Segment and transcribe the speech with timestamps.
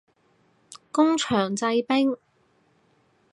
[0.91, 2.17] 工場製冰